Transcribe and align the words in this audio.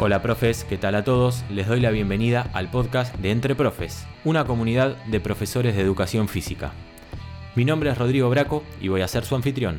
Hola 0.00 0.22
profes, 0.22 0.62
¿qué 0.62 0.78
tal 0.78 0.94
a 0.94 1.02
todos? 1.02 1.42
Les 1.50 1.66
doy 1.66 1.80
la 1.80 1.90
bienvenida 1.90 2.48
al 2.52 2.70
podcast 2.70 3.16
de 3.16 3.32
Entre 3.32 3.56
Profes, 3.56 4.06
una 4.24 4.44
comunidad 4.44 4.96
de 5.06 5.18
profesores 5.18 5.74
de 5.74 5.82
educación 5.82 6.28
física. 6.28 6.70
Mi 7.56 7.64
nombre 7.64 7.90
es 7.90 7.98
Rodrigo 7.98 8.30
Braco 8.30 8.62
y 8.80 8.86
voy 8.86 9.00
a 9.00 9.08
ser 9.08 9.24
su 9.24 9.34
anfitrión. 9.34 9.78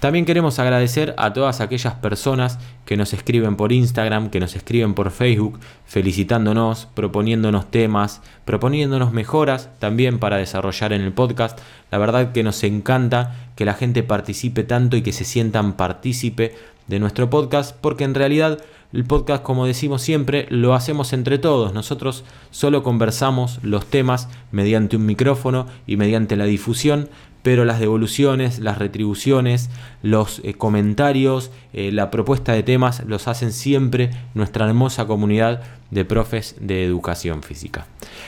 También 0.03 0.25
queremos 0.25 0.59
agradecer 0.59 1.15
a 1.17 1.33
todas 1.33 1.61
aquellas 1.61 1.95
personas 1.95 2.59
que 2.85 2.97
nos 2.97 3.13
escriben 3.13 3.55
por 3.55 3.71
Instagram, 3.71 4.31
que 4.31 4.41
nos 4.41 4.57
escriben 4.57 4.95
por 4.95 5.13
Facebook, 5.13 5.61
felicitándonos, 5.87 6.87
proponiéndonos 6.87 7.71
temas, 7.71 8.21
proponiéndonos 8.45 9.13
mejoras 9.13 9.71
también 9.79 10.19
para 10.19 10.39
desarrollar 10.39 10.93
en 10.93 11.03
el 11.03 11.13
podcast. 11.13 11.57
La 11.93 11.99
verdad 11.99 12.33
que 12.33 12.43
nos 12.43 12.65
encanta 12.65 13.37
que 13.55 13.65
la 13.65 13.75
gente 13.75 14.03
participe 14.03 14.65
tanto 14.65 14.97
y 14.97 15.03
que 15.03 15.13
se 15.13 15.25
sientan 15.25 15.75
partícipe 15.75 16.57
de 16.89 16.99
nuestro 16.99 17.31
podcast, 17.31 17.77
porque 17.81 18.03
en 18.03 18.15
realidad 18.15 18.59
el 18.93 19.05
podcast, 19.05 19.43
como 19.43 19.65
decimos 19.67 20.03
siempre, 20.03 20.47
lo 20.51 20.75
hacemos 20.75 21.15
entre 21.15 21.39
todos. 21.39 21.73
Nosotros 21.73 22.25
solo 22.51 22.83
conversamos 22.83 23.59
los 23.63 23.87
temas 23.87 24.29
mediante 24.51 24.97
un 24.97 25.07
micrófono 25.07 25.67
y 25.87 25.92
mediante 25.97 26.37
la 26.37 26.45
difusión, 26.45 27.09
pero 27.43 27.65
las 27.65 27.81
devoluciones, 27.81 28.59
las 28.61 28.79
retribuciones, 28.79 29.71
los 30.03 30.41
eh, 30.45 30.55
comentarios, 30.55 31.51
eh, 31.73 31.91
la 31.93 32.11
propuesta 32.11 32.53
de 32.53 32.63
temas 32.63 33.03
los 33.07 33.29
hacen 33.29 33.53
siempre 33.53 34.11
nuestra 34.35 34.67
hermosa 34.67 35.07
comunidad 35.07 35.63
de 35.91 36.05
profes 36.05 36.57
de 36.61 36.85
educación 36.85 37.43
física. 37.43 37.87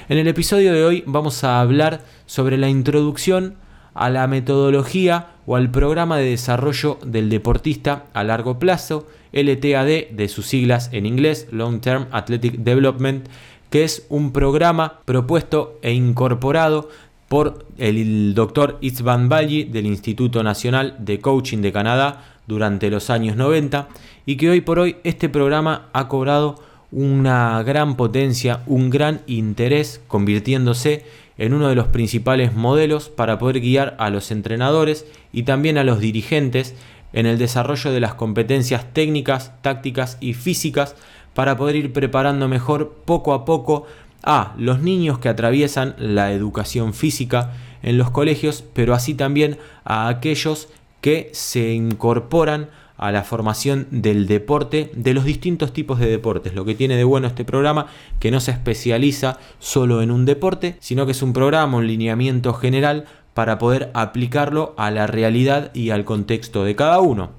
En 0.09 0.19
el 0.19 0.29
episodio 0.29 0.73
de 0.73 0.85
hoy 0.85 1.05
vamos 1.07 1.45
a 1.45 1.61
hablar 1.61 2.03
sobre 2.27 2.59
la 2.59 2.69
introducción 2.69 3.55
a 3.95 4.11
la 4.11 4.27
metodología 4.27 5.29
o 5.47 5.57
al 5.57 5.71
programa 5.71 6.19
de 6.19 6.31
desarrollo 6.31 6.99
del 7.05 7.31
deportista 7.31 8.07
a 8.13 8.25
largo 8.25 8.59
plazo, 8.59 9.07
LTAD 9.33 10.11
de 10.11 10.29
sus 10.29 10.47
siglas 10.47 10.91
en 10.93 11.07
inglés, 11.07 11.47
Long 11.53 11.81
Term 11.81 12.07
Athletic 12.11 12.57
Development, 12.57 13.27
que 13.71 13.85
es 13.85 14.07
un 14.09 14.33
programa 14.33 15.01
propuesto 15.05 15.79
e 15.83 15.93
incorporado 15.93 16.89
por 17.35 17.67
el 17.79 18.33
doctor 18.33 18.79
Itzvan 18.81 19.29
Balli 19.29 19.65
del 19.65 19.87
Instituto 19.87 20.45
Nacional 20.45 20.95
de 21.01 21.19
Coaching 21.19 21.63
de 21.63 21.73
Canadá 21.73 22.23
durante 22.47 22.91
los 22.91 23.11
años 23.11 23.35
90 23.35 23.89
y 24.25 24.37
que 24.37 24.51
hoy 24.51 24.61
por 24.61 24.79
hoy 24.79 24.99
este 25.03 25.29
programa 25.29 25.89
ha 25.93 26.07
cobrado 26.07 26.63
una 26.93 27.61
gran 27.65 27.97
potencia, 27.97 28.61
un 28.69 28.89
gran 28.89 29.23
interés, 29.27 30.01
convirtiéndose 30.07 31.07
en 31.37 31.55
uno 31.55 31.69
de 31.69 31.75
los 31.75 31.89
principales 31.89 32.55
modelos 32.55 33.09
para 33.09 33.37
poder 33.37 33.59
guiar 33.59 33.97
a 33.99 34.11
los 34.11 34.31
entrenadores 34.31 35.05
y 35.33 35.43
también 35.43 35.77
a 35.77 35.83
los 35.83 35.99
dirigentes 35.99 36.77
en 37.15 37.27
el 37.27 37.39
desarrollo 37.39 37.91
de 37.91 37.99
las 37.99 38.15
competencias 38.15 38.93
técnicas, 38.93 39.61
tácticas 39.61 40.19
y 40.21 40.35
físicas 40.35 40.95
para 41.35 41.57
poder 41.57 41.75
ir 41.75 41.93
preparando 41.93 42.47
mejor 42.47 42.95
poco 43.05 43.35
a 43.35 43.45
poco 43.45 43.87
a 44.25 44.55
los 44.59 44.81
niños 44.81 45.19
que 45.19 45.29
atraviesan 45.29 45.95
la 45.99 46.33
educación 46.33 46.95
física 46.95 47.53
en 47.83 47.99
los 47.99 48.11
colegios, 48.11 48.65
pero 48.73 48.95
así 48.95 49.15
también 49.15 49.59
a 49.85 50.09
aquellos 50.09 50.69
que 51.01 51.29
se 51.33 51.75
incorporan 51.75 52.71
a 52.97 53.13
la 53.13 53.25
formación 53.25 53.87
del 53.91 54.27
deporte, 54.27 54.91
de 54.95 55.15
los 55.15 55.25
distintos 55.25 55.73
tipos 55.73 55.99
de 55.99 56.07
deportes. 56.07 56.55
Lo 56.55 56.65
que 56.65 56.75
tiene 56.75 56.97
de 56.97 57.05
bueno 57.05 57.27
este 57.27 57.45
programa, 57.45 57.87
que 58.21 58.31
no 58.31 58.41
se 58.41 58.53
especializa 58.53 59.39
solo 59.59 60.01
en 60.01 60.11
un 60.11 60.25
deporte, 60.25 60.77
sino 60.81 61.05
que 61.05 61.13
es 61.13 61.23
un 61.23 61.33
programa, 61.33 61.77
un 61.77 61.87
lineamiento 61.87 62.55
general 62.55 63.05
para 63.35 63.59
poder 63.59 63.91
aplicarlo 63.95 64.75
a 64.79 64.91
la 64.91 65.07
realidad 65.07 65.71
y 65.75 65.91
al 65.91 66.05
contexto 66.05 66.65
de 66.65 66.77
cada 66.77 67.01
uno 67.01 67.33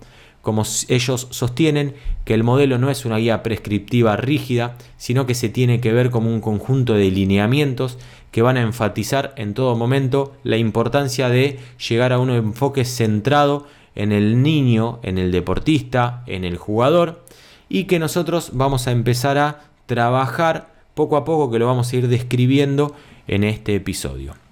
como 0.45 0.61
ellos 0.89 1.27
sostienen 1.31 1.95
que 2.23 2.35
el 2.35 2.43
modelo 2.43 2.77
no 2.77 2.91
es 2.91 3.03
una 3.03 3.17
guía 3.17 3.41
prescriptiva 3.41 4.15
rígida, 4.15 4.77
sino 4.95 5.25
que 5.25 5.33
se 5.33 5.49
tiene 5.49 5.81
que 5.81 5.91
ver 5.91 6.11
como 6.11 6.29
un 6.29 6.39
conjunto 6.39 6.93
de 6.93 7.09
lineamientos 7.09 7.97
que 8.29 8.43
van 8.43 8.55
a 8.55 8.61
enfatizar 8.61 9.33
en 9.37 9.55
todo 9.55 9.75
momento 9.75 10.35
la 10.43 10.57
importancia 10.57 11.29
de 11.29 11.57
llegar 11.89 12.13
a 12.13 12.19
un 12.19 12.29
enfoque 12.29 12.85
centrado 12.85 13.65
en 13.95 14.11
el 14.11 14.43
niño, 14.43 14.99
en 15.01 15.17
el 15.17 15.31
deportista, 15.31 16.23
en 16.27 16.43
el 16.45 16.57
jugador, 16.57 17.25
y 17.67 17.85
que 17.85 17.97
nosotros 17.97 18.51
vamos 18.53 18.85
a 18.85 18.91
empezar 18.91 19.39
a 19.39 19.61
trabajar 19.87 20.75
poco 20.93 21.17
a 21.17 21.25
poco, 21.25 21.49
que 21.49 21.57
lo 21.57 21.65
vamos 21.65 21.91
a 21.91 21.95
ir 21.95 22.07
describiendo 22.07 22.93
en 23.27 23.43
este 23.43 23.73
episodio. 23.73 24.44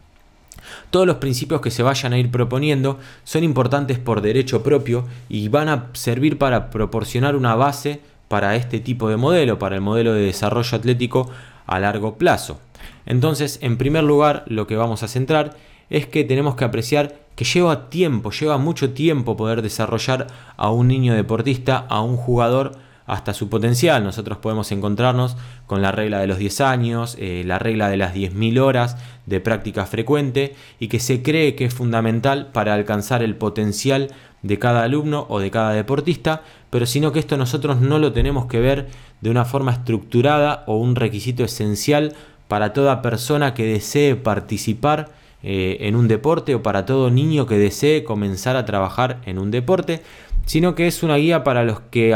Todos 0.93 1.07
los 1.07 1.15
principios 1.15 1.59
que 1.59 1.71
se 1.71 1.81
vayan 1.81 2.13
a 2.13 2.19
ir 2.19 2.29
proponiendo 2.29 2.99
son 3.23 3.43
importantes 3.43 3.97
por 3.97 4.21
derecho 4.21 4.61
propio 4.61 5.07
y 5.27 5.47
van 5.47 5.67
a 5.67 5.87
servir 5.93 6.37
para 6.37 6.69
proporcionar 6.69 7.35
una 7.35 7.55
base 7.55 7.99
para 8.27 8.55
este 8.55 8.79
tipo 8.79 9.09
de 9.09 9.17
modelo, 9.17 9.57
para 9.57 9.73
el 9.73 9.81
modelo 9.81 10.13
de 10.13 10.21
desarrollo 10.21 10.77
atlético 10.77 11.31
a 11.65 11.79
largo 11.79 12.19
plazo. 12.19 12.59
Entonces, 13.07 13.57
en 13.63 13.77
primer 13.79 14.03
lugar, 14.03 14.43
lo 14.45 14.67
que 14.67 14.75
vamos 14.75 15.01
a 15.01 15.07
centrar 15.07 15.57
es 15.89 16.05
que 16.05 16.23
tenemos 16.25 16.53
que 16.53 16.65
apreciar 16.65 17.15
que 17.35 17.43
lleva 17.43 17.89
tiempo, 17.89 18.29
lleva 18.29 18.59
mucho 18.59 18.91
tiempo 18.91 19.35
poder 19.35 19.63
desarrollar 19.63 20.27
a 20.57 20.69
un 20.69 20.89
niño 20.89 21.15
deportista, 21.15 21.87
a 21.89 22.03
un 22.03 22.17
jugador 22.17 22.73
hasta 23.05 23.33
su 23.33 23.49
potencial. 23.49 24.03
Nosotros 24.03 24.37
podemos 24.37 24.71
encontrarnos 24.71 25.37
con 25.67 25.81
la 25.81 25.91
regla 25.91 26.19
de 26.19 26.27
los 26.27 26.37
10 26.37 26.61
años, 26.61 27.17
eh, 27.19 27.43
la 27.45 27.59
regla 27.59 27.89
de 27.89 27.97
las 27.97 28.13
10.000 28.13 28.59
horas 28.59 28.97
de 29.25 29.39
práctica 29.39 29.85
frecuente 29.85 30.55
y 30.79 30.87
que 30.87 30.99
se 30.99 31.21
cree 31.21 31.55
que 31.55 31.65
es 31.65 31.73
fundamental 31.73 32.47
para 32.51 32.73
alcanzar 32.73 33.23
el 33.23 33.35
potencial 33.35 34.09
de 34.41 34.59
cada 34.59 34.83
alumno 34.83 35.25
o 35.29 35.39
de 35.39 35.51
cada 35.51 35.71
deportista, 35.71 36.43
pero 36.69 36.85
sino 36.85 37.11
que 37.11 37.19
esto 37.19 37.37
nosotros 37.37 37.79
no 37.79 37.99
lo 37.99 38.11
tenemos 38.13 38.45
que 38.47 38.59
ver 38.59 38.87
de 39.21 39.29
una 39.29 39.45
forma 39.45 39.71
estructurada 39.71 40.63
o 40.67 40.77
un 40.77 40.95
requisito 40.95 41.43
esencial 41.43 42.13
para 42.47 42.73
toda 42.73 43.01
persona 43.01 43.53
que 43.53 43.65
desee 43.65 44.15
participar 44.15 45.11
eh, 45.43 45.77
en 45.87 45.95
un 45.95 46.07
deporte 46.07 46.55
o 46.55 46.63
para 46.63 46.85
todo 46.85 47.09
niño 47.09 47.45
que 47.45 47.57
desee 47.57 48.03
comenzar 48.03 48.55
a 48.55 48.65
trabajar 48.65 49.21
en 49.25 49.39
un 49.39 49.49
deporte, 49.49 50.01
sino 50.45 50.75
que 50.75 50.87
es 50.87 51.03
una 51.03 51.15
guía 51.15 51.43
para 51.43 51.63
los 51.63 51.79
que 51.79 52.13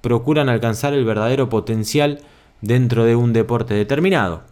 procuran 0.00 0.48
alcanzar 0.48 0.94
el 0.94 1.04
verdadero 1.04 1.48
potencial 1.48 2.20
dentro 2.60 3.04
de 3.04 3.16
un 3.16 3.32
deporte 3.32 3.74
determinado. 3.74 4.42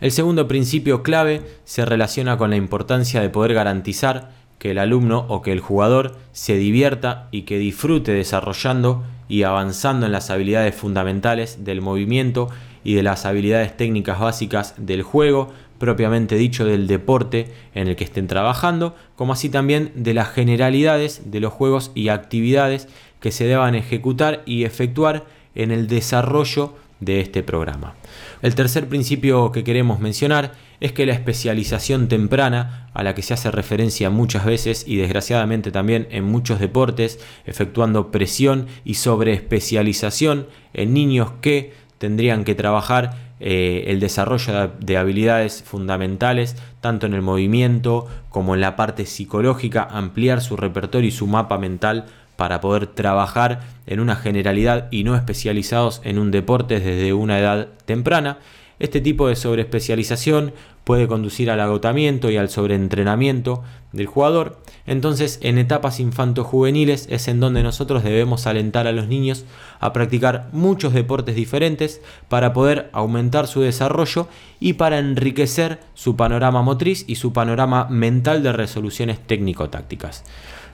El 0.00 0.12
segundo 0.12 0.46
principio 0.46 1.02
clave 1.02 1.42
se 1.64 1.84
relaciona 1.84 2.36
con 2.36 2.50
la 2.50 2.56
importancia 2.56 3.20
de 3.20 3.30
poder 3.30 3.54
garantizar 3.54 4.30
que 4.58 4.70
el 4.70 4.78
alumno 4.78 5.26
o 5.28 5.42
que 5.42 5.52
el 5.52 5.60
jugador 5.60 6.16
se 6.32 6.56
divierta 6.56 7.28
y 7.30 7.42
que 7.42 7.58
disfrute 7.58 8.12
desarrollando 8.12 9.04
y 9.28 9.42
avanzando 9.42 10.06
en 10.06 10.12
las 10.12 10.30
habilidades 10.30 10.74
fundamentales 10.74 11.64
del 11.64 11.80
movimiento 11.80 12.48
y 12.84 12.94
de 12.94 13.02
las 13.02 13.26
habilidades 13.26 13.76
técnicas 13.76 14.20
básicas 14.20 14.74
del 14.78 15.02
juego, 15.02 15.52
propiamente 15.78 16.36
dicho 16.36 16.64
del 16.64 16.86
deporte 16.86 17.52
en 17.74 17.88
el 17.88 17.96
que 17.96 18.04
estén 18.04 18.28
trabajando, 18.28 18.94
como 19.16 19.32
así 19.32 19.48
también 19.48 19.92
de 19.94 20.14
las 20.14 20.28
generalidades 20.28 21.30
de 21.30 21.40
los 21.40 21.52
juegos 21.52 21.90
y 21.94 22.08
actividades 22.08 22.88
que 23.20 23.32
se 23.32 23.46
deban 23.46 23.74
ejecutar 23.74 24.42
y 24.46 24.64
efectuar 24.64 25.24
en 25.54 25.70
el 25.70 25.88
desarrollo 25.88 26.74
de 27.00 27.20
este 27.20 27.42
programa. 27.42 27.94
El 28.42 28.54
tercer 28.54 28.88
principio 28.88 29.52
que 29.52 29.64
queremos 29.64 30.00
mencionar 30.00 30.52
es 30.80 30.92
que 30.92 31.06
la 31.06 31.12
especialización 31.12 32.08
temprana, 32.08 32.88
a 32.94 33.02
la 33.02 33.14
que 33.14 33.22
se 33.22 33.34
hace 33.34 33.50
referencia 33.50 34.10
muchas 34.10 34.44
veces 34.44 34.84
y 34.86 34.96
desgraciadamente 34.96 35.70
también 35.70 36.06
en 36.10 36.24
muchos 36.24 36.60
deportes, 36.60 37.18
efectuando 37.44 38.10
presión 38.10 38.66
y 38.84 38.94
sobreespecialización 38.94 40.46
en 40.74 40.94
niños 40.94 41.32
que 41.40 41.72
tendrían 41.98 42.44
que 42.44 42.54
trabajar 42.54 43.26
eh, 43.38 43.84
el 43.88 44.00
desarrollo 44.00 44.72
de 44.80 44.96
habilidades 44.96 45.62
fundamentales, 45.62 46.56
tanto 46.80 47.06
en 47.06 47.14
el 47.14 47.22
movimiento 47.22 48.06
como 48.30 48.54
en 48.54 48.62
la 48.62 48.76
parte 48.76 49.04
psicológica, 49.04 49.86
ampliar 49.90 50.40
su 50.40 50.56
repertorio 50.56 51.08
y 51.08 51.12
su 51.12 51.26
mapa 51.26 51.58
mental 51.58 52.06
para 52.36 52.60
poder 52.60 52.86
trabajar 52.86 53.60
en 53.86 54.00
una 54.00 54.16
generalidad 54.16 54.88
y 54.90 55.04
no 55.04 55.16
especializados 55.16 56.00
en 56.04 56.18
un 56.18 56.30
deporte 56.30 56.80
desde 56.80 57.12
una 57.12 57.38
edad 57.38 57.68
temprana. 57.84 58.38
Este 58.78 59.00
tipo 59.00 59.28
de 59.28 59.36
sobreespecialización 59.36 60.52
puede 60.84 61.08
conducir 61.08 61.50
al 61.50 61.60
agotamiento 61.60 62.30
y 62.30 62.36
al 62.36 62.48
sobreentrenamiento 62.48 63.64
del 63.92 64.06
jugador. 64.06 64.60
Entonces, 64.86 65.40
en 65.42 65.58
etapas 65.58 65.98
infanto-juveniles 65.98 67.08
es 67.10 67.26
en 67.26 67.40
donde 67.40 67.64
nosotros 67.64 68.04
debemos 68.04 68.46
alentar 68.46 68.86
a 68.86 68.92
los 68.92 69.08
niños 69.08 69.46
a 69.80 69.92
practicar 69.92 70.48
muchos 70.52 70.92
deportes 70.92 71.34
diferentes 71.34 72.00
para 72.28 72.52
poder 72.52 72.88
aumentar 72.92 73.48
su 73.48 73.62
desarrollo 73.62 74.28
y 74.60 74.74
para 74.74 74.98
enriquecer 74.98 75.80
su 75.94 76.14
panorama 76.14 76.62
motriz 76.62 77.04
y 77.08 77.16
su 77.16 77.32
panorama 77.32 77.88
mental 77.90 78.44
de 78.44 78.52
resoluciones 78.52 79.18
técnico-tácticas. 79.18 80.22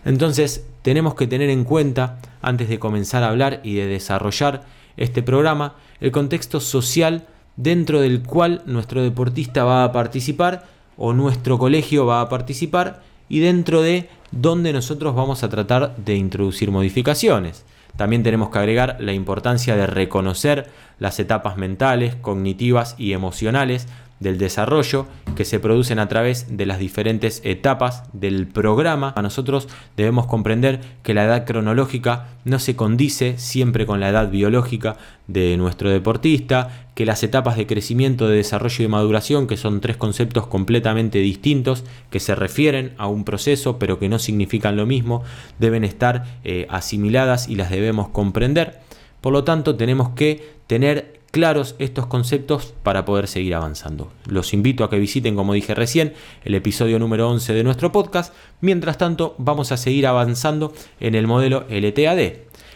Entonces, 0.04 0.66
tenemos 0.82 1.14
que 1.14 1.26
tener 1.26 1.50
en 1.50 1.64
cuenta, 1.64 2.18
antes 2.40 2.68
de 2.68 2.78
comenzar 2.78 3.22
a 3.22 3.28
hablar 3.28 3.60
y 3.62 3.74
de 3.74 3.86
desarrollar 3.86 4.62
este 4.96 5.22
programa, 5.22 5.76
el 6.00 6.10
contexto 6.10 6.60
social 6.60 7.26
dentro 7.56 8.00
del 8.00 8.22
cual 8.22 8.62
nuestro 8.66 9.02
deportista 9.02 9.64
va 9.64 9.84
a 9.84 9.92
participar 9.92 10.66
o 10.96 11.12
nuestro 11.12 11.58
colegio 11.58 12.06
va 12.06 12.20
a 12.20 12.28
participar 12.28 13.02
y 13.28 13.40
dentro 13.40 13.82
de 13.82 14.08
donde 14.30 14.72
nosotros 14.72 15.14
vamos 15.14 15.42
a 15.42 15.48
tratar 15.48 15.96
de 15.96 16.16
introducir 16.16 16.70
modificaciones. 16.70 17.64
También 17.96 18.22
tenemos 18.22 18.50
que 18.50 18.58
agregar 18.58 18.96
la 19.00 19.12
importancia 19.12 19.76
de 19.76 19.86
reconocer 19.86 20.70
las 20.98 21.18
etapas 21.20 21.56
mentales, 21.56 22.14
cognitivas 22.16 22.94
y 22.98 23.12
emocionales 23.12 23.86
del 24.22 24.38
desarrollo 24.38 25.06
que 25.36 25.44
se 25.44 25.60
producen 25.60 25.98
a 25.98 26.08
través 26.08 26.56
de 26.56 26.66
las 26.66 26.78
diferentes 26.78 27.40
etapas 27.44 28.04
del 28.12 28.46
programa. 28.46 29.12
A 29.16 29.22
nosotros 29.22 29.68
debemos 29.96 30.26
comprender 30.26 30.80
que 31.02 31.14
la 31.14 31.24
edad 31.24 31.46
cronológica 31.46 32.28
no 32.44 32.58
se 32.58 32.76
condice 32.76 33.38
siempre 33.38 33.86
con 33.86 34.00
la 34.00 34.08
edad 34.08 34.30
biológica 34.30 34.96
de 35.26 35.56
nuestro 35.56 35.90
deportista, 35.90 36.86
que 36.94 37.06
las 37.06 37.22
etapas 37.22 37.56
de 37.56 37.66
crecimiento, 37.66 38.28
de 38.28 38.36
desarrollo 38.36 38.84
y 38.84 38.88
maduración, 38.88 39.46
que 39.46 39.56
son 39.56 39.80
tres 39.80 39.96
conceptos 39.96 40.46
completamente 40.46 41.18
distintos, 41.18 41.84
que 42.10 42.20
se 42.20 42.34
refieren 42.34 42.92
a 42.98 43.06
un 43.06 43.24
proceso 43.24 43.78
pero 43.78 43.98
que 43.98 44.08
no 44.08 44.18
significan 44.18 44.76
lo 44.76 44.86
mismo, 44.86 45.22
deben 45.58 45.84
estar 45.84 46.24
eh, 46.44 46.66
asimiladas 46.68 47.48
y 47.48 47.56
las 47.56 47.70
debemos 47.70 48.08
comprender. 48.08 48.80
Por 49.20 49.32
lo 49.32 49.44
tanto, 49.44 49.76
tenemos 49.76 50.10
que 50.10 50.56
tener 50.66 51.21
claros 51.32 51.74
estos 51.78 52.06
conceptos 52.06 52.74
para 52.82 53.04
poder 53.04 53.26
seguir 53.26 53.54
avanzando. 53.54 54.12
Los 54.26 54.52
invito 54.52 54.84
a 54.84 54.90
que 54.90 54.98
visiten, 54.98 55.34
como 55.34 55.54
dije 55.54 55.74
recién, 55.74 56.12
el 56.44 56.54
episodio 56.54 56.98
número 56.98 57.28
11 57.30 57.54
de 57.54 57.64
nuestro 57.64 57.90
podcast. 57.90 58.34
Mientras 58.60 58.98
tanto, 58.98 59.34
vamos 59.38 59.72
a 59.72 59.78
seguir 59.78 60.06
avanzando 60.06 60.74
en 61.00 61.14
el 61.14 61.26
modelo 61.26 61.64
LTAD. 61.70 62.34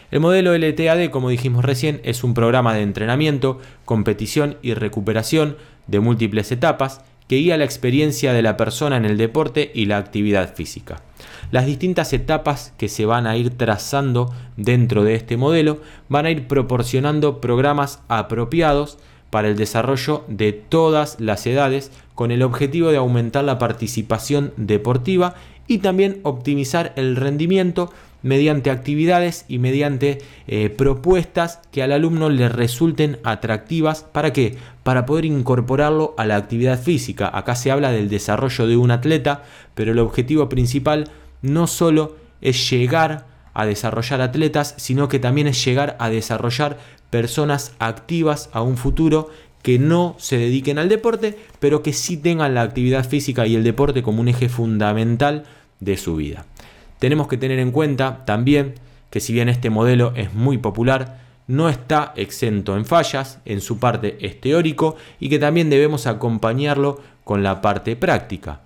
El 0.09 0.19
modelo 0.19 0.57
LTAD, 0.57 1.09
como 1.11 1.29
dijimos 1.29 1.63
recién, 1.63 2.01
es 2.03 2.23
un 2.23 2.33
programa 2.33 2.73
de 2.73 2.81
entrenamiento, 2.81 3.59
competición 3.85 4.57
y 4.63 4.73
recuperación 4.73 5.55
de 5.85 5.99
múltiples 5.99 6.51
etapas 6.51 7.01
que 7.27 7.37
guía 7.37 7.57
la 7.57 7.65
experiencia 7.65 8.33
de 8.33 8.41
la 8.41 8.57
persona 8.57 8.97
en 8.97 9.05
el 9.05 9.17
deporte 9.17 9.71
y 9.73 9.85
la 9.85 9.97
actividad 9.97 10.55
física. 10.55 11.01
Las 11.51 11.65
distintas 11.65 12.13
etapas 12.13 12.73
que 12.77 12.89
se 12.89 13.05
van 13.05 13.27
a 13.27 13.37
ir 13.37 13.51
trazando 13.51 14.33
dentro 14.55 15.03
de 15.03 15.15
este 15.15 15.37
modelo 15.37 15.79
van 16.09 16.25
a 16.25 16.31
ir 16.31 16.47
proporcionando 16.47 17.41
programas 17.41 18.01
apropiados 18.07 18.97
para 19.29 19.47
el 19.47 19.57
desarrollo 19.57 20.23
de 20.27 20.53
todas 20.53 21.19
las 21.19 21.45
edades 21.47 21.91
con 22.15 22.31
el 22.31 22.43
objetivo 22.43 22.89
de 22.89 22.97
aumentar 22.97 23.43
la 23.43 23.59
participación 23.59 24.53
deportiva 24.57 25.35
y 25.67 25.79
también 25.79 26.19
optimizar 26.23 26.93
el 26.95 27.15
rendimiento 27.15 27.91
mediante 28.23 28.69
actividades 28.69 29.45
y 29.47 29.59
mediante 29.59 30.19
eh, 30.47 30.69
propuestas 30.69 31.59
que 31.71 31.83
al 31.83 31.91
alumno 31.91 32.29
le 32.29 32.49
resulten 32.49 33.19
atractivas. 33.23 34.03
¿Para 34.03 34.33
qué? 34.33 34.57
Para 34.83 35.05
poder 35.05 35.25
incorporarlo 35.25 36.13
a 36.17 36.25
la 36.25 36.35
actividad 36.35 36.81
física. 36.81 37.29
Acá 37.31 37.55
se 37.55 37.71
habla 37.71 37.91
del 37.91 38.09
desarrollo 38.09 38.67
de 38.67 38.77
un 38.77 38.91
atleta, 38.91 39.43
pero 39.75 39.91
el 39.91 39.99
objetivo 39.99 40.49
principal 40.49 41.09
no 41.41 41.67
solo 41.67 42.15
es 42.41 42.69
llegar 42.69 43.25
a 43.53 43.65
desarrollar 43.65 44.21
atletas, 44.21 44.75
sino 44.77 45.07
que 45.07 45.19
también 45.19 45.47
es 45.47 45.63
llegar 45.63 45.95
a 45.99 46.09
desarrollar 46.09 46.77
personas 47.09 47.73
activas 47.79 48.49
a 48.53 48.61
un 48.61 48.77
futuro 48.77 49.29
que 49.63 49.79
no 49.79 50.15
se 50.19 50.37
dediquen 50.37 50.77
al 50.77 50.89
deporte, 50.89 51.37
pero 51.59 51.81
que 51.83 51.93
sí 51.93 52.17
tengan 52.17 52.53
la 52.53 52.61
actividad 52.61 53.07
física 53.07 53.47
y 53.47 53.55
el 53.55 53.63
deporte 53.63 54.03
como 54.03 54.21
un 54.21 54.27
eje 54.27 54.49
fundamental 54.49 55.43
de 55.79 55.97
su 55.97 56.15
vida. 56.15 56.45
Tenemos 56.99 57.27
que 57.27 57.37
tener 57.37 57.59
en 57.59 57.71
cuenta 57.71 58.25
también 58.25 58.75
que 59.09 59.19
si 59.19 59.33
bien 59.33 59.49
este 59.49 59.69
modelo 59.69 60.13
es 60.15 60.33
muy 60.33 60.57
popular, 60.57 61.19
no 61.47 61.69
está 61.69 62.13
exento 62.15 62.75
en 62.75 62.85
fallas, 62.85 63.39
en 63.45 63.61
su 63.61 63.79
parte 63.79 64.17
es 64.21 64.39
teórico 64.41 64.95
y 65.19 65.29
que 65.29 65.39
también 65.39 65.69
debemos 65.69 66.05
acompañarlo 66.05 66.99
con 67.23 67.41
la 67.43 67.61
parte 67.61 67.95
práctica. 67.95 68.61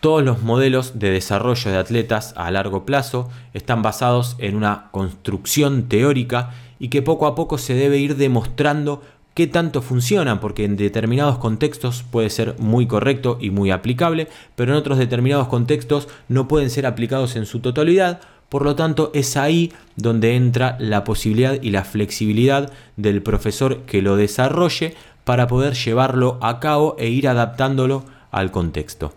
Todos 0.00 0.22
los 0.22 0.42
modelos 0.42 0.98
de 0.98 1.10
desarrollo 1.10 1.70
de 1.70 1.78
atletas 1.78 2.34
a 2.36 2.50
largo 2.50 2.84
plazo 2.84 3.28
están 3.54 3.82
basados 3.82 4.36
en 4.38 4.54
una 4.54 4.88
construcción 4.92 5.88
teórica 5.88 6.50
y 6.78 6.88
que 6.88 7.02
poco 7.02 7.26
a 7.26 7.34
poco 7.34 7.58
se 7.58 7.74
debe 7.74 7.98
ir 7.98 8.16
demostrando 8.16 9.02
qué 9.36 9.46
tanto 9.46 9.82
funcionan, 9.82 10.40
porque 10.40 10.64
en 10.64 10.78
determinados 10.78 11.36
contextos 11.36 12.02
puede 12.10 12.30
ser 12.30 12.56
muy 12.58 12.86
correcto 12.86 13.36
y 13.38 13.50
muy 13.50 13.70
aplicable, 13.70 14.28
pero 14.54 14.72
en 14.72 14.78
otros 14.78 14.96
determinados 14.96 15.48
contextos 15.48 16.08
no 16.26 16.48
pueden 16.48 16.70
ser 16.70 16.86
aplicados 16.86 17.36
en 17.36 17.44
su 17.44 17.60
totalidad. 17.60 18.20
Por 18.48 18.64
lo 18.64 18.76
tanto, 18.76 19.10
es 19.12 19.36
ahí 19.36 19.74
donde 19.94 20.36
entra 20.36 20.78
la 20.80 21.04
posibilidad 21.04 21.60
y 21.60 21.68
la 21.68 21.84
flexibilidad 21.84 22.72
del 22.96 23.22
profesor 23.22 23.82
que 23.82 24.00
lo 24.00 24.16
desarrolle 24.16 24.94
para 25.24 25.48
poder 25.48 25.74
llevarlo 25.74 26.38
a 26.40 26.58
cabo 26.58 26.96
e 26.98 27.10
ir 27.10 27.28
adaptándolo 27.28 28.04
al 28.30 28.50
contexto. 28.50 29.12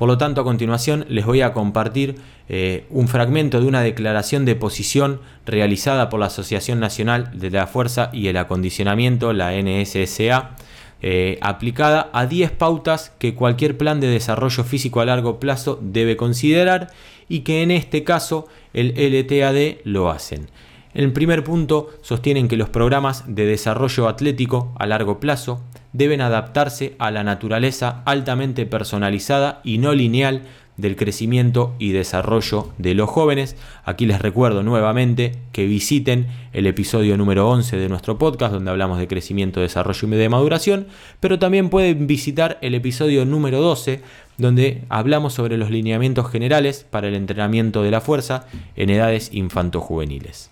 Por 0.00 0.08
lo 0.08 0.16
tanto, 0.16 0.40
a 0.40 0.44
continuación 0.44 1.04
les 1.10 1.26
voy 1.26 1.42
a 1.42 1.52
compartir 1.52 2.14
eh, 2.48 2.86
un 2.88 3.06
fragmento 3.06 3.60
de 3.60 3.66
una 3.66 3.82
declaración 3.82 4.46
de 4.46 4.56
posición 4.56 5.20
realizada 5.44 6.08
por 6.08 6.20
la 6.20 6.26
Asociación 6.28 6.80
Nacional 6.80 7.38
de 7.38 7.50
la 7.50 7.66
Fuerza 7.66 8.08
y 8.10 8.28
el 8.28 8.38
Acondicionamiento, 8.38 9.34
la 9.34 9.52
NSSA, 9.52 10.56
eh, 11.02 11.36
aplicada 11.42 12.08
a 12.14 12.24
10 12.24 12.50
pautas 12.52 13.12
que 13.18 13.34
cualquier 13.34 13.76
plan 13.76 14.00
de 14.00 14.06
desarrollo 14.06 14.64
físico 14.64 15.02
a 15.02 15.04
largo 15.04 15.38
plazo 15.38 15.78
debe 15.82 16.16
considerar 16.16 16.88
y 17.28 17.40
que 17.40 17.62
en 17.62 17.70
este 17.70 18.02
caso 18.02 18.48
el 18.72 18.94
LTAD 18.96 19.84
lo 19.84 20.10
hacen. 20.10 20.48
En 20.94 21.04
el 21.04 21.12
primer 21.12 21.44
punto 21.44 21.90
sostienen 22.00 22.48
que 22.48 22.56
los 22.56 22.70
programas 22.70 23.24
de 23.26 23.44
desarrollo 23.44 24.08
atlético 24.08 24.72
a 24.78 24.86
largo 24.86 25.20
plazo 25.20 25.60
deben 25.92 26.20
adaptarse 26.20 26.94
a 26.98 27.10
la 27.10 27.24
naturaleza 27.24 28.02
altamente 28.04 28.66
personalizada 28.66 29.60
y 29.64 29.78
no 29.78 29.94
lineal 29.94 30.42
del 30.80 30.96
crecimiento 30.96 31.74
y 31.78 31.92
desarrollo 31.92 32.70
de 32.78 32.94
los 32.94 33.08
jóvenes. 33.08 33.56
Aquí 33.84 34.06
les 34.06 34.20
recuerdo 34.20 34.62
nuevamente 34.62 35.36
que 35.52 35.66
visiten 35.66 36.28
el 36.52 36.66
episodio 36.66 37.16
número 37.16 37.48
11 37.48 37.76
de 37.76 37.88
nuestro 37.88 38.18
podcast 38.18 38.52
donde 38.52 38.70
hablamos 38.70 38.98
de 38.98 39.08
crecimiento, 39.08 39.60
desarrollo 39.60 40.08
y 40.08 40.10
de 40.16 40.28
maduración, 40.28 40.86
pero 41.20 41.38
también 41.38 41.68
pueden 41.68 42.06
visitar 42.06 42.58
el 42.62 42.74
episodio 42.74 43.24
número 43.24 43.60
12 43.60 44.00
donde 44.38 44.84
hablamos 44.88 45.34
sobre 45.34 45.58
los 45.58 45.70
lineamientos 45.70 46.30
generales 46.30 46.86
para 46.88 47.08
el 47.08 47.14
entrenamiento 47.14 47.82
de 47.82 47.90
la 47.90 48.00
fuerza 48.00 48.46
en 48.74 48.88
edades 48.88 49.30
infanto-juveniles. 49.32 50.50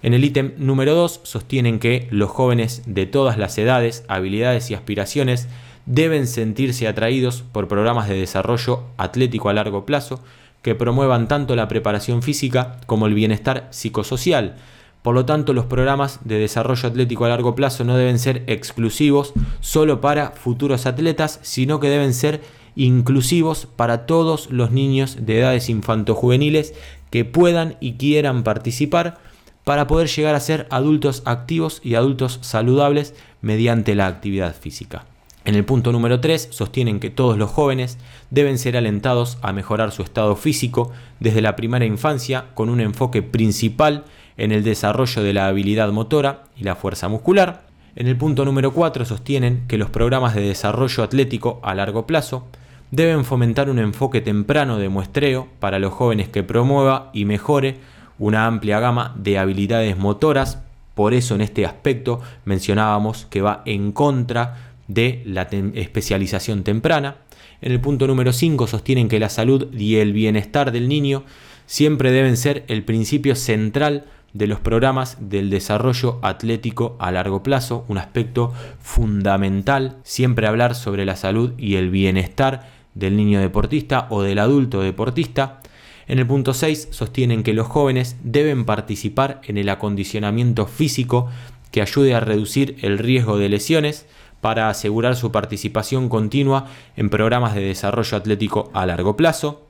En 0.00 0.14
el 0.14 0.24
ítem 0.24 0.52
número 0.58 0.94
2 0.94 1.20
sostienen 1.24 1.80
que 1.80 2.06
los 2.10 2.30
jóvenes 2.30 2.82
de 2.86 3.06
todas 3.06 3.36
las 3.36 3.58
edades, 3.58 4.04
habilidades 4.06 4.70
y 4.70 4.74
aspiraciones 4.74 5.48
deben 5.86 6.28
sentirse 6.28 6.86
atraídos 6.86 7.42
por 7.42 7.66
programas 7.66 8.08
de 8.08 8.14
desarrollo 8.14 8.84
atlético 8.96 9.48
a 9.48 9.54
largo 9.54 9.86
plazo 9.86 10.20
que 10.62 10.76
promuevan 10.76 11.26
tanto 11.26 11.56
la 11.56 11.66
preparación 11.66 12.22
física 12.22 12.76
como 12.86 13.06
el 13.06 13.14
bienestar 13.14 13.66
psicosocial. 13.70 14.56
Por 15.02 15.14
lo 15.14 15.24
tanto, 15.24 15.52
los 15.52 15.64
programas 15.64 16.20
de 16.24 16.38
desarrollo 16.38 16.88
atlético 16.88 17.24
a 17.24 17.30
largo 17.30 17.54
plazo 17.54 17.84
no 17.84 17.96
deben 17.96 18.18
ser 18.18 18.44
exclusivos 18.46 19.32
solo 19.60 20.00
para 20.00 20.30
futuros 20.32 20.86
atletas, 20.86 21.40
sino 21.42 21.80
que 21.80 21.88
deben 21.88 22.14
ser 22.14 22.40
inclusivos 22.76 23.66
para 23.66 24.06
todos 24.06 24.50
los 24.50 24.70
niños 24.70 25.18
de 25.20 25.38
edades 25.40 25.68
infantojuveniles 25.68 26.74
que 27.10 27.24
puedan 27.24 27.76
y 27.80 27.94
quieran 27.94 28.44
participar 28.44 29.18
para 29.68 29.86
poder 29.86 30.08
llegar 30.08 30.34
a 30.34 30.40
ser 30.40 30.66
adultos 30.70 31.20
activos 31.26 31.82
y 31.84 31.94
adultos 31.94 32.38
saludables 32.40 33.14
mediante 33.42 33.94
la 33.94 34.06
actividad 34.06 34.56
física. 34.56 35.04
En 35.44 35.54
el 35.56 35.66
punto 35.66 35.92
número 35.92 36.20
3 36.20 36.48
sostienen 36.52 37.00
que 37.00 37.10
todos 37.10 37.36
los 37.36 37.50
jóvenes 37.50 37.98
deben 38.30 38.56
ser 38.56 38.78
alentados 38.78 39.36
a 39.42 39.52
mejorar 39.52 39.92
su 39.92 40.00
estado 40.00 40.36
físico 40.36 40.90
desde 41.20 41.42
la 41.42 41.54
primera 41.54 41.84
infancia 41.84 42.46
con 42.54 42.70
un 42.70 42.80
enfoque 42.80 43.20
principal 43.20 44.04
en 44.38 44.52
el 44.52 44.64
desarrollo 44.64 45.22
de 45.22 45.34
la 45.34 45.48
habilidad 45.48 45.92
motora 45.92 46.44
y 46.56 46.64
la 46.64 46.74
fuerza 46.74 47.08
muscular. 47.08 47.66
En 47.94 48.06
el 48.06 48.16
punto 48.16 48.46
número 48.46 48.72
4 48.72 49.04
sostienen 49.04 49.64
que 49.68 49.76
los 49.76 49.90
programas 49.90 50.34
de 50.34 50.48
desarrollo 50.48 51.02
atlético 51.02 51.60
a 51.62 51.74
largo 51.74 52.06
plazo 52.06 52.46
deben 52.90 53.26
fomentar 53.26 53.68
un 53.68 53.80
enfoque 53.80 54.22
temprano 54.22 54.78
de 54.78 54.88
muestreo 54.88 55.46
para 55.60 55.78
los 55.78 55.92
jóvenes 55.92 56.30
que 56.30 56.42
promueva 56.42 57.10
y 57.12 57.26
mejore 57.26 57.97
una 58.18 58.46
amplia 58.46 58.80
gama 58.80 59.14
de 59.16 59.38
habilidades 59.38 59.96
motoras. 59.96 60.62
Por 60.94 61.14
eso 61.14 61.34
en 61.34 61.40
este 61.40 61.64
aspecto 61.64 62.20
mencionábamos 62.44 63.26
que 63.26 63.40
va 63.40 63.62
en 63.64 63.92
contra 63.92 64.72
de 64.88 65.22
la 65.26 65.42
especialización 65.74 66.64
temprana. 66.64 67.16
En 67.60 67.72
el 67.72 67.80
punto 67.80 68.06
número 68.06 68.32
5 68.32 68.66
sostienen 68.66 69.08
que 69.08 69.20
la 69.20 69.28
salud 69.28 69.72
y 69.74 69.96
el 69.96 70.12
bienestar 70.12 70.72
del 70.72 70.88
niño 70.88 71.24
siempre 71.66 72.10
deben 72.10 72.36
ser 72.36 72.64
el 72.68 72.84
principio 72.84 73.36
central 73.36 74.06
de 74.32 74.46
los 74.46 74.60
programas 74.60 75.16
del 75.20 75.50
desarrollo 75.50 76.18
atlético 76.22 76.96
a 76.98 77.10
largo 77.10 77.42
plazo, 77.42 77.84
un 77.88 77.98
aspecto 77.98 78.52
fundamental, 78.80 79.96
siempre 80.02 80.46
hablar 80.46 80.74
sobre 80.74 81.04
la 81.04 81.16
salud 81.16 81.52
y 81.58 81.76
el 81.76 81.90
bienestar 81.90 82.68
del 82.94 83.16
niño 83.16 83.40
deportista 83.40 84.06
o 84.10 84.22
del 84.22 84.38
adulto 84.38 84.80
deportista. 84.80 85.60
En 86.08 86.18
el 86.18 86.26
punto 86.26 86.54
6 86.54 86.88
sostienen 86.90 87.42
que 87.42 87.52
los 87.52 87.66
jóvenes 87.66 88.16
deben 88.22 88.64
participar 88.64 89.42
en 89.44 89.58
el 89.58 89.68
acondicionamiento 89.68 90.66
físico 90.66 91.28
que 91.70 91.82
ayude 91.82 92.14
a 92.14 92.20
reducir 92.20 92.76
el 92.80 92.98
riesgo 92.98 93.36
de 93.36 93.50
lesiones 93.50 94.06
para 94.40 94.70
asegurar 94.70 95.16
su 95.16 95.30
participación 95.30 96.08
continua 96.08 96.66
en 96.96 97.10
programas 97.10 97.54
de 97.54 97.60
desarrollo 97.60 98.16
atlético 98.16 98.70
a 98.72 98.86
largo 98.86 99.16
plazo. 99.16 99.62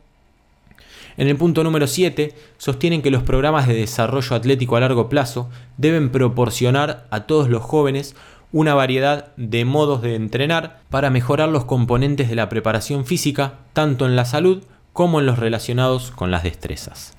En 1.17 1.27
el 1.27 1.37
punto 1.37 1.65
número 1.65 1.89
7, 1.89 2.33
sostienen 2.59 3.03
que 3.03 3.11
los 3.11 3.25
programas 3.25 3.67
de 3.67 3.75
desarrollo 3.75 4.37
atlético 4.37 4.77
a 4.77 4.81
largo 4.81 5.09
plazo 5.09 5.51
deben 5.77 6.11
proporcionar 6.11 7.09
a 7.11 7.27
todos 7.27 7.49
los 7.49 7.63
jóvenes 7.63 8.15
una 8.53 8.75
variedad 8.75 9.33
de 9.37 9.65
modos 9.65 10.03
de 10.03 10.15
entrenar 10.15 10.83
para 10.89 11.11
mejorar 11.11 11.49
los 11.49 11.65
componentes 11.65 12.29
de 12.29 12.37
la 12.37 12.49
preparación 12.49 13.05
física, 13.05 13.55
tanto 13.73 14.07
en 14.07 14.15
la 14.15 14.25
salud 14.25 14.63
como 14.99 15.21
en 15.21 15.27
los 15.27 15.39
relacionados 15.39 16.11
con 16.11 16.33
las 16.33 16.43
destrezas. 16.43 17.17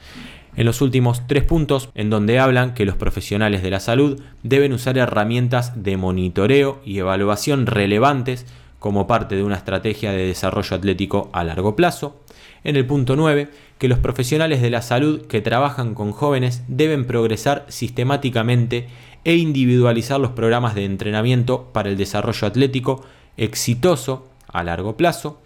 En 0.57 0.65
los 0.65 0.81
últimos 0.81 1.25
tres 1.27 1.45
puntos, 1.45 1.88
en 1.95 2.09
donde 2.09 2.38
hablan 2.38 2.74
que 2.74 2.83
los 2.83 2.98
profesionales 2.98 3.63
de 3.63 3.69
la 3.69 3.79
salud 3.79 4.21
deben 4.43 4.74
usar 4.74 4.98
herramientas 4.98 5.81
de 5.81 5.95
monitoreo 5.95 6.81
y 6.83 7.00
evaluación 7.00 7.67
relevantes 7.67 8.45
como 8.79 9.07
parte 9.07 9.38
de 9.38 9.45
una 9.45 9.55
estrategia 9.55 10.12
de 10.12 10.25
desarrollo 10.25 10.75
atlético 10.75 11.29
a 11.31 11.45
largo 11.45 11.77
plazo. 11.77 12.19
En 12.65 12.75
el 12.75 12.86
punto 12.86 13.15
9, 13.15 13.48
que 13.77 13.88
los 13.88 14.00
profesionales 14.00 14.62
de 14.62 14.71
la 14.71 14.81
salud 14.81 15.25
que 15.27 15.39
trabajan 15.39 15.93
con 15.93 16.12
jóvenes 16.12 16.63
deben 16.67 17.07
progresar 17.07 17.65
sistemáticamente 17.69 18.89
e 19.24 19.38
individualizar 19.38 20.19
los 20.19 20.31
programas 20.31 20.75
de 20.75 20.83
entrenamiento 20.83 21.69
para 21.71 21.88
el 21.88 21.95
desarrollo 21.95 22.45
atlético 22.45 23.05
exitoso 23.38 24.27
a 24.50 24.65
largo 24.65 24.98
plazo. 24.98 25.39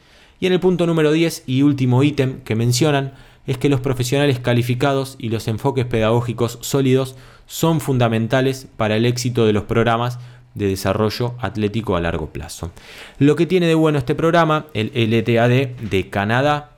Y 0.43 0.47
en 0.47 0.51
el 0.51 0.59
punto 0.59 0.85
número 0.85 1.13
10 1.13 1.43
y 1.47 1.61
último 1.61 2.03
ítem 2.03 2.41
que 2.41 2.57
mencionan 2.57 3.13
es 3.47 3.57
que 3.57 3.69
los 3.69 3.79
profesionales 3.79 4.39
calificados 4.39 5.15
y 5.17 5.29
los 5.29 5.47
enfoques 5.47 5.85
pedagógicos 5.85 6.57
sólidos 6.59 7.15
son 7.45 7.79
fundamentales 7.79 8.67
para 8.75 8.97
el 8.97 9.05
éxito 9.05 9.45
de 9.45 9.53
los 9.53 9.63
programas 9.63 10.19
de 10.53 10.67
desarrollo 10.67 11.35
atlético 11.39 11.95
a 11.95 12.01
largo 12.01 12.31
plazo. 12.31 12.71
Lo 13.19 13.37
que 13.37 13.45
tiene 13.45 13.67
de 13.67 13.75
bueno 13.75 13.97
este 13.97 14.15
programa, 14.15 14.65
el 14.73 14.91
LTAD 14.93 15.77
de 15.79 16.09
Canadá, 16.09 16.71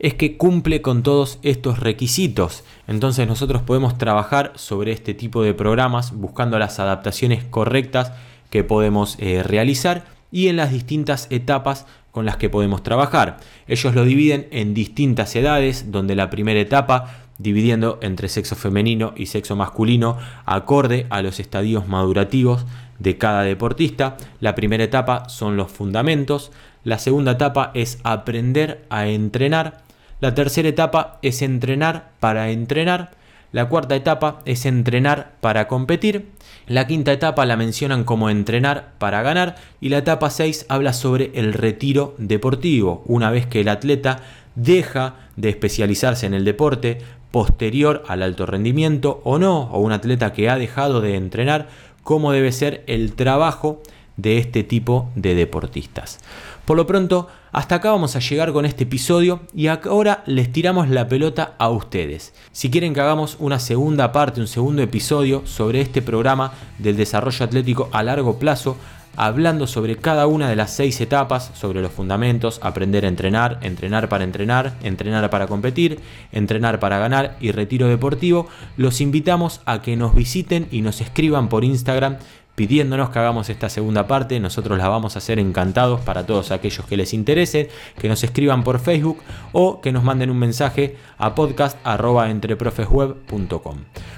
es 0.00 0.14
que 0.14 0.36
cumple 0.36 0.82
con 0.82 1.04
todos 1.04 1.38
estos 1.42 1.78
requisitos. 1.78 2.64
Entonces 2.88 3.28
nosotros 3.28 3.62
podemos 3.62 3.96
trabajar 3.96 4.54
sobre 4.56 4.90
este 4.90 5.14
tipo 5.14 5.44
de 5.44 5.54
programas 5.54 6.10
buscando 6.10 6.58
las 6.58 6.80
adaptaciones 6.80 7.44
correctas 7.44 8.10
que 8.50 8.64
podemos 8.64 9.14
eh, 9.20 9.44
realizar 9.44 10.18
y 10.32 10.48
en 10.48 10.56
las 10.56 10.72
distintas 10.72 11.26
etapas 11.30 11.86
con 12.10 12.26
las 12.26 12.36
que 12.36 12.50
podemos 12.50 12.82
trabajar. 12.82 13.38
Ellos 13.66 13.94
lo 13.94 14.04
dividen 14.04 14.48
en 14.50 14.74
distintas 14.74 15.34
edades, 15.36 15.90
donde 15.92 16.16
la 16.16 16.30
primera 16.30 16.60
etapa 16.60 17.26
dividiendo 17.40 17.98
entre 18.02 18.28
sexo 18.28 18.54
femenino 18.54 19.14
y 19.16 19.26
sexo 19.26 19.56
masculino 19.56 20.18
acorde 20.44 21.06
a 21.08 21.22
los 21.22 21.40
estadios 21.40 21.88
madurativos 21.88 22.66
de 22.98 23.16
cada 23.16 23.42
deportista. 23.42 24.18
La 24.40 24.54
primera 24.54 24.84
etapa 24.84 25.28
son 25.28 25.56
los 25.56 25.72
fundamentos, 25.72 26.52
la 26.84 26.98
segunda 26.98 27.32
etapa 27.32 27.70
es 27.74 27.98
aprender 28.04 28.84
a 28.90 29.06
entrenar, 29.06 29.78
la 30.20 30.34
tercera 30.34 30.68
etapa 30.68 31.18
es 31.22 31.40
entrenar 31.40 32.10
para 32.20 32.50
entrenar, 32.50 33.12
la 33.52 33.68
cuarta 33.68 33.96
etapa 33.96 34.40
es 34.44 34.66
entrenar 34.66 35.32
para 35.40 35.68
competir, 35.68 36.28
la 36.70 36.86
quinta 36.86 37.12
etapa 37.12 37.46
la 37.46 37.56
mencionan 37.56 38.04
como 38.04 38.30
entrenar 38.30 38.92
para 38.98 39.22
ganar. 39.22 39.56
Y 39.80 39.88
la 39.88 39.98
etapa 39.98 40.30
6 40.30 40.66
habla 40.68 40.92
sobre 40.92 41.32
el 41.34 41.52
retiro 41.52 42.14
deportivo, 42.16 43.02
una 43.06 43.32
vez 43.32 43.44
que 43.46 43.62
el 43.62 43.68
atleta 43.68 44.20
deja 44.54 45.16
de 45.34 45.48
especializarse 45.48 46.26
en 46.26 46.34
el 46.34 46.44
deporte, 46.44 46.98
posterior 47.32 48.04
al 48.06 48.22
alto 48.22 48.46
rendimiento 48.46 49.20
o 49.24 49.40
no, 49.40 49.62
o 49.72 49.80
un 49.80 49.90
atleta 49.90 50.32
que 50.32 50.48
ha 50.48 50.58
dejado 50.58 51.00
de 51.00 51.16
entrenar, 51.16 51.66
cómo 52.04 52.30
debe 52.30 52.52
ser 52.52 52.84
el 52.86 53.14
trabajo 53.14 53.82
de 54.16 54.38
este 54.38 54.62
tipo 54.62 55.10
de 55.16 55.34
deportistas. 55.34 56.20
Por 56.66 56.76
lo 56.76 56.86
pronto, 56.86 57.26
hasta 57.52 57.76
acá 57.76 57.90
vamos 57.90 58.14
a 58.16 58.20
llegar 58.20 58.52
con 58.52 58.64
este 58.64 58.84
episodio 58.84 59.40
y 59.54 59.66
ahora 59.66 60.22
les 60.26 60.52
tiramos 60.52 60.88
la 60.88 61.08
pelota 61.08 61.54
a 61.58 61.68
ustedes. 61.68 62.32
Si 62.52 62.70
quieren 62.70 62.94
que 62.94 63.00
hagamos 63.00 63.36
una 63.40 63.58
segunda 63.58 64.12
parte, 64.12 64.40
un 64.40 64.46
segundo 64.46 64.82
episodio 64.82 65.42
sobre 65.46 65.80
este 65.80 66.02
programa 66.02 66.52
del 66.78 66.96
desarrollo 66.96 67.44
atlético 67.44 67.88
a 67.92 68.02
largo 68.02 68.38
plazo, 68.38 68.76
hablando 69.16 69.66
sobre 69.66 69.96
cada 69.96 70.26
una 70.26 70.48
de 70.48 70.56
las 70.56 70.70
seis 70.70 71.00
etapas, 71.00 71.50
sobre 71.54 71.82
los 71.82 71.92
fundamentos, 71.92 72.60
aprender 72.62 73.04
a 73.04 73.08
entrenar, 73.08 73.58
entrenar 73.62 74.08
para 74.08 74.24
entrenar, 74.24 74.74
entrenar 74.82 75.28
para 75.30 75.46
competir, 75.46 76.00
entrenar 76.32 76.78
para 76.78 76.98
ganar 76.98 77.36
y 77.40 77.50
retiro 77.50 77.88
deportivo, 77.88 78.48
los 78.76 79.00
invitamos 79.00 79.60
a 79.66 79.82
que 79.82 79.96
nos 79.96 80.14
visiten 80.14 80.68
y 80.70 80.82
nos 80.82 81.00
escriban 81.00 81.48
por 81.48 81.64
Instagram 81.64 82.18
pidiéndonos 82.60 83.08
que 83.08 83.18
hagamos 83.18 83.48
esta 83.48 83.70
segunda 83.70 84.06
parte. 84.06 84.38
Nosotros 84.38 84.76
la 84.76 84.86
vamos 84.86 85.16
a 85.16 85.20
hacer 85.20 85.38
encantados 85.38 86.02
para 86.02 86.26
todos 86.26 86.50
aquellos 86.50 86.84
que 86.84 86.98
les 86.98 87.14
interese, 87.14 87.70
que 87.98 88.06
nos 88.06 88.22
escriban 88.22 88.64
por 88.64 88.80
Facebook 88.80 89.16
o 89.52 89.80
que 89.80 89.92
nos 89.92 90.04
manden 90.04 90.28
un 90.28 90.36
mensaje 90.36 90.98
a 91.16 91.34
podcast.entreprofesweb.com. 91.34 93.76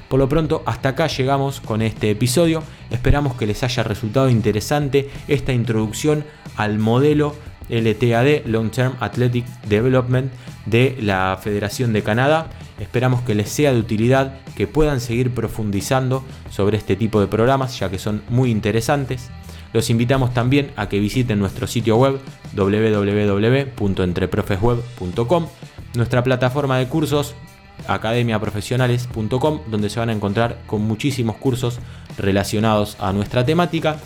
Por 0.09 0.19
lo 0.19 0.29
pronto, 0.29 0.65
hasta 0.67 0.89
acá 0.89 1.07
llegamos 1.07 1.61
con 1.61 1.83
este 1.83 2.11
episodio. 2.11 2.65
Esperamos 2.91 3.37
que 3.37 3.47
les 3.47 3.63
haya 3.63 3.85
resultado 3.85 4.29
interesante 4.29 5.09
esta 5.29 5.53
introducción 5.53 6.25
al 6.57 6.81
modelo 6.81 7.37
LTAD, 7.69 8.47
Long 8.47 8.73
Term 8.73 8.95
Athletic 8.99 9.47
Development 9.69 10.33
de 10.67 10.97
la 11.01 11.39
Federación 11.41 11.93
de 11.93 12.03
Canadá. 12.03 12.49
Esperamos 12.83 13.23
que 13.23 13.35
les 13.37 13.49
sea 13.49 13.73
de 13.73 13.79
utilidad, 13.79 14.41
que 14.57 14.67
puedan 14.67 15.01
seguir 15.01 15.33
profundizando 15.33 16.25
sobre 16.51 16.77
este 16.77 16.97
tipo 16.97 17.21
de 17.21 17.29
programas, 17.29 17.79
ya 17.79 17.89
que 17.89 18.01
son 18.01 18.23
muy 18.29 18.51
interesantes. 18.51 19.31
Los 19.73 19.89
invitamos 19.89 20.35
también 20.35 20.73
a 20.75 20.89
que 20.89 20.99
visiten 20.99 21.39
nuestro 21.39 21.69
sitio 21.69 21.97
web 21.97 22.19
www.entreprofesweb.com, 22.55 25.47
nuestra 25.95 26.25
plataforma 26.25 26.79
de 26.79 26.89
cursos 26.89 27.37
academiaprofesionales.com, 27.87 29.61
donde 29.71 29.89
se 29.89 30.01
van 30.01 30.11
a 30.11 30.13
encontrar 30.13 30.59
con 30.67 30.83
muchísimos 30.83 31.37
cursos 31.37 31.79
relacionados 32.19 32.97
a 32.99 33.13
nuestra 33.13 33.47
temática 33.47 34.01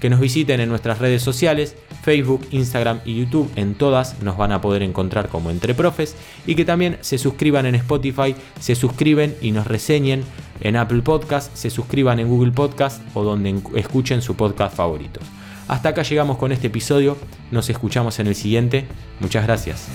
que 0.00 0.10
nos 0.10 0.20
visiten 0.20 0.60
en 0.60 0.68
nuestras 0.68 0.98
redes 0.98 1.22
sociales, 1.22 1.76
Facebook, 2.08 2.46
Instagram 2.52 3.00
y 3.04 3.16
YouTube, 3.16 3.50
en 3.54 3.74
todas 3.74 4.22
nos 4.22 4.38
van 4.38 4.50
a 4.50 4.62
poder 4.62 4.82
encontrar 4.82 5.28
como 5.28 5.50
Entre 5.50 5.74
Profes 5.74 6.16
y 6.46 6.54
que 6.54 6.64
también 6.64 6.96
se 7.02 7.18
suscriban 7.18 7.66
en 7.66 7.74
Spotify, 7.74 8.34
se 8.58 8.74
suscriben 8.74 9.36
y 9.42 9.52
nos 9.52 9.66
reseñen 9.66 10.24
en 10.62 10.76
Apple 10.76 11.02
Podcast, 11.02 11.54
se 11.54 11.68
suscriban 11.68 12.18
en 12.18 12.28
Google 12.28 12.52
Podcast 12.52 13.02
o 13.12 13.24
donde 13.24 13.60
escuchen 13.74 14.22
su 14.22 14.36
podcast 14.36 14.74
favorito. 14.74 15.20
Hasta 15.68 15.90
acá 15.90 16.02
llegamos 16.02 16.38
con 16.38 16.50
este 16.50 16.68
episodio, 16.68 17.18
nos 17.50 17.68
escuchamos 17.68 18.18
en 18.20 18.28
el 18.28 18.34
siguiente, 18.34 18.86
muchas 19.20 19.44
gracias. 19.44 19.90